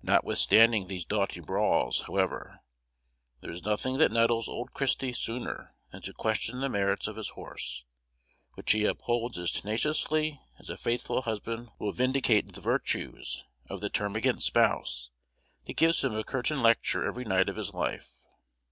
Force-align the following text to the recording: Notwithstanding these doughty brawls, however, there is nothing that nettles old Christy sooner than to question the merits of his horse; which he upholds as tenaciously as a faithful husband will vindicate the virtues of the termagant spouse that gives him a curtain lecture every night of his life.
Notwithstanding 0.00 0.86
these 0.86 1.04
doughty 1.04 1.40
brawls, 1.40 2.02
however, 2.02 2.60
there 3.40 3.50
is 3.50 3.64
nothing 3.64 3.98
that 3.98 4.12
nettles 4.12 4.46
old 4.46 4.72
Christy 4.72 5.12
sooner 5.12 5.74
than 5.90 6.02
to 6.02 6.12
question 6.12 6.60
the 6.60 6.68
merits 6.68 7.08
of 7.08 7.16
his 7.16 7.30
horse; 7.30 7.84
which 8.54 8.70
he 8.70 8.84
upholds 8.84 9.38
as 9.38 9.50
tenaciously 9.50 10.40
as 10.60 10.70
a 10.70 10.76
faithful 10.76 11.22
husband 11.22 11.70
will 11.80 11.90
vindicate 11.90 12.52
the 12.52 12.60
virtues 12.60 13.44
of 13.68 13.80
the 13.80 13.90
termagant 13.90 14.40
spouse 14.42 15.10
that 15.64 15.72
gives 15.76 16.04
him 16.04 16.14
a 16.14 16.22
curtain 16.22 16.62
lecture 16.62 17.04
every 17.04 17.24
night 17.24 17.48
of 17.48 17.56
his 17.56 17.74
life. 17.74 18.22